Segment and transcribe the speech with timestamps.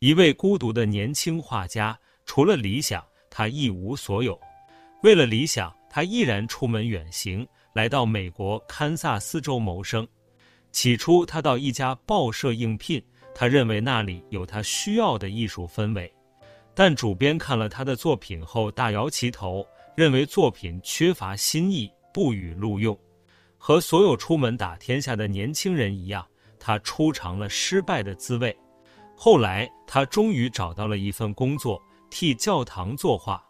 [0.00, 4.40] 一位孤独的年轻画家，除了理想，他一无所有。
[5.02, 10.08] 为了理想，他毅然出门远行，来到美国堪萨斯州谋生。
[10.72, 13.02] 起初，他到一家报社应聘，
[13.34, 16.10] 他认为那里有他需要的艺术氛围。
[16.74, 22.98] 但主编看了他的作品后，大摇其头，认为作品缺乏新意，不予录用。
[23.58, 26.26] 和所有出门打天下的年轻人一样，
[26.58, 28.56] 他尝尝了失败的滋味。
[29.22, 31.78] 后来，他终于找到了一份工作，
[32.08, 33.44] 替教堂作画。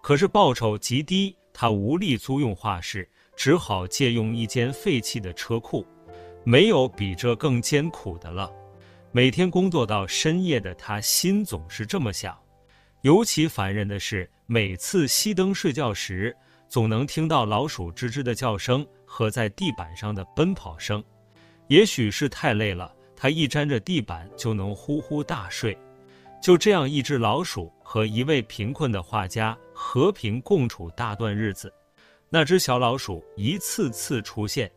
[0.00, 5.84] 可是报酬极低，他无力租用画室，只好借用一间废弃的车库。
[6.44, 8.48] 没有比这更艰苦的了。
[9.10, 12.38] 每天工作到深夜的他，心总是这么想。
[13.02, 16.32] 尤其烦人的是，每次熄灯睡觉时，
[16.68, 21.02] 总能听到老鼠吱吱的叫声和在地板上的奔跑声。
[21.66, 25.76] 也许是太累了，他一沾着地板就能呼呼大睡。
[26.40, 31.72] 就这样，一只老鼠和一位贫困的画家和平共处大段日子。
[32.28, 34.70] 那只小老鼠一次次出现，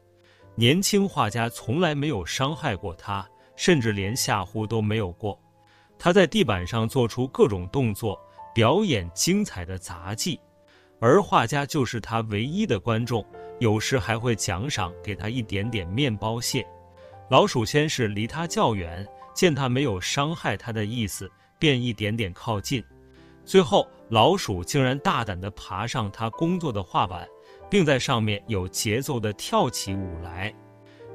[0.56, 5.40] 年轻画家从来没有伤害过它，甚至连吓唬都没有过。
[6.00, 8.20] 他在地板上做出各种动作，
[8.56, 10.40] 表演精彩的杂技，
[11.00, 13.24] 而画家就是他唯一的观众，
[13.60, 16.66] 有时还会奖赏给他一点点面包屑。
[17.32, 21.32] 老鼠先是离他较远，见他没有伤害他的意思。
[21.58, 22.84] 便一点点靠近，
[23.46, 27.26] 最后老鼠竟然大胆地爬上他工作的画板，
[27.70, 30.54] 并在上面有节奏地跳起舞来。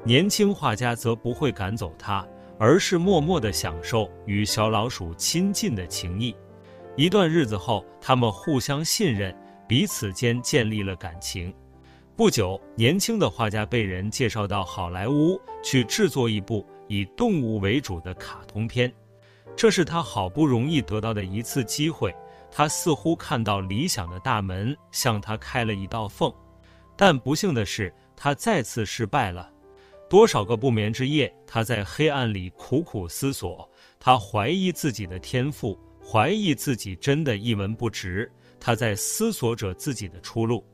[0.03, 2.25] 年轻画家则不会赶走他，
[2.57, 6.35] 而是默默地享受与小老鼠亲近的情谊。
[6.95, 11.53] 一段日子后，他们互相信任，彼此间建立了感情。
[12.17, 18.91] 不久，年轻的画家被人介绍到好莱坞去制作一部以动物为主的卡通片。
[19.55, 22.11] 这是他好不容易得到的一次机会，
[22.49, 26.33] 他似乎看到理想的大门向他开了一道缝，
[26.95, 29.47] 但不幸的是，他再次失败了。
[30.09, 38.27] 多少个不眠之夜，他在黑暗里苦苦思索，他怀疑自己的天赋，怀疑自己真的一文不值，
[38.59, 40.65] 他在思索着自己的出路。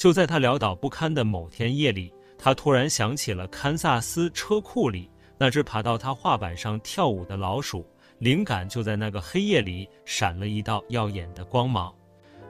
[0.00, 7.86] 就在他潦倒不堪的某天夜里，他突然想起了堪萨斯车库里那只爬到他画板上跳舞的老鼠。
[8.18, 11.94] 灵感就在那个黑夜里闪了一道耀眼的光芒，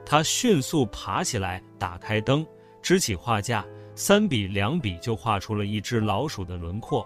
[0.07, 2.47] 他迅速爬起来，打开灯，
[2.81, 3.67] 支起画架，
[3.97, 7.05] 三笔两笔就画出了一只老鼠的轮廓。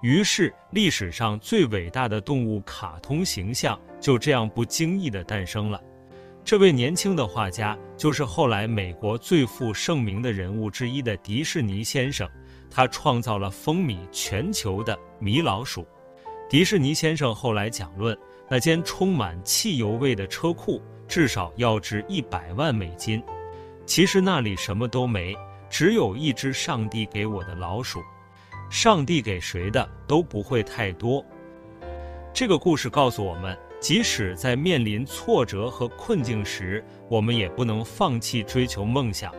[0.00, 5.78] 于是，历史上最伟大的动物卡通形象就这样不经意地诞生了。
[6.44, 12.28] 这位年轻的画家就是后来美国最负盛名的人物之一的迪士尼先生，
[12.70, 15.88] 他创造了风靡全球的米老鼠。
[16.50, 18.16] 迪士尼先生后来讲论，
[18.46, 23.22] 那间充满汽油味的车库至少要值一百万美金。
[23.86, 25.34] 其实那里什么都没，
[25.70, 28.02] 只有一只上帝给我的老鼠。
[28.68, 31.24] 上帝给谁的都不会太多。
[32.34, 39.30] 这个故事告诉我们，即使在面临挫折和困境时，我们也不能放弃追求梦想，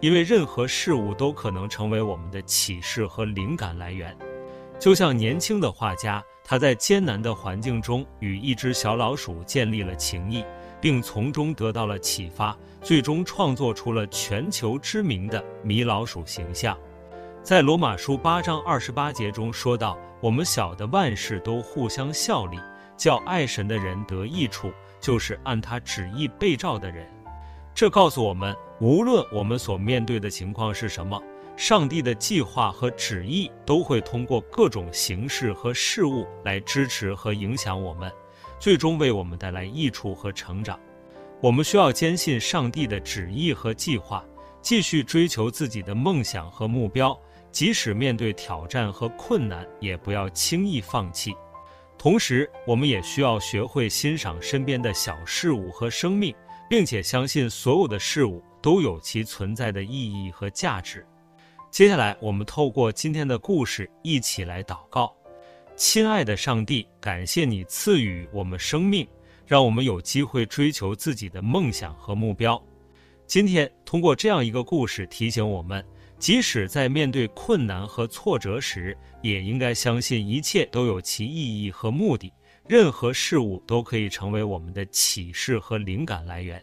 [0.00, 4.16] 因为任何事物都可能成为我们的启示和灵感来源。
[4.78, 6.24] 就像年轻的画家。
[6.42, 10.44] 他在艰难的环境中与一只小老鼠建立了情谊，
[10.80, 16.76] 并从中得到了启发，最终创作出了全球知名的米老鼠形象。
[17.40, 22.58] 在罗马书八章二十八节中说道：“我们晓得万事都互相效力，
[23.00, 27.08] 叫爱神的人得益处，就是按他旨意被召的人。”
[27.74, 31.18] 这告诉我们，无论我们所面对的情况是什么。
[31.56, 38.10] 上帝的计划和旨意都会通过各种形式和事物来支持和影响我们，
[38.58, 40.78] 最终为我们带来益处和成长。
[41.40, 44.24] 我们需要坚信上帝的旨意和计划，
[44.62, 47.18] 继续追求自己的梦想和目标，
[47.50, 51.34] 即使面对挑战和困难，也不要轻易放弃。
[52.00, 56.34] 同时，我们也需要学会欣赏身边的小事物和生命，
[56.66, 61.06] 并且相信所有的事物都有其存在的意义和价值。
[61.70, 65.14] 接下来，我们透过今天的故事一起来祷告。
[65.76, 69.06] 亲爱的上帝，感谢你赐予我们生命，
[69.46, 72.58] 让我们有机会追求自己的梦想和目标。
[73.26, 75.84] 今天，通过这样一个故事提醒我们，
[76.20, 82.32] 即使在面对困难和挫折时，也应该相信一切都有其意义和目的，
[82.68, 86.62] 任何事物都可以成为我们的启示和灵感来源。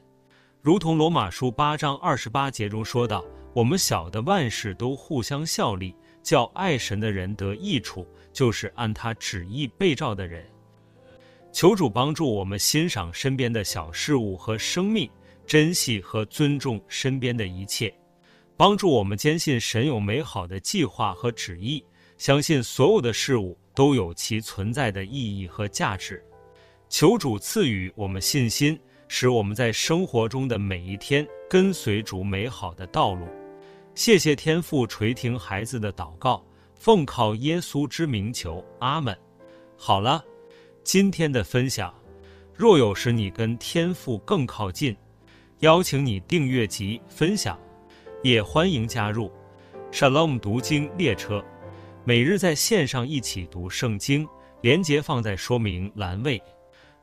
[0.62, 3.22] 如同罗马书八章二十八节中说道。
[3.54, 10.46] 我们晓得万事都互相效力，叫爱神的人得益处，就是按他旨意被召的人。
[11.52, 15.10] 求主帮助我们欣赏身边的小事物和生命，
[15.48, 17.92] 珍惜和尊重身边的一切，
[18.58, 21.84] 帮助我们坚信神有美好的计划和旨意，
[22.18, 26.22] 相信所有的事物都有其存在的意义和价值。
[26.90, 28.78] 求主赐予我们信心，
[29.08, 33.28] 使我们在生活中的每一天跟随主美好的道路。
[33.94, 36.44] 谢谢天父垂听孩子的祷告。
[36.80, 39.18] 奉靠耶稣之名求，阿门。
[39.76, 40.24] 好了，
[40.84, 41.92] 今天的分享，
[42.54, 44.96] 若有使你跟天父更靠近，
[45.60, 47.60] 邀请你订阅及分享，
[48.24, 49.32] 也欢迎加入
[49.92, 51.44] Shalom 读经列车，
[52.04, 54.28] 每日在线上一起读圣经，
[54.62, 56.42] 连接放在说明栏位。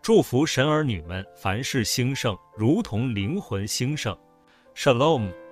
[0.03, 4.17] 祝福神儿女们凡事兴盛，如同灵魂兴盛。
[4.75, 5.44] Shalom。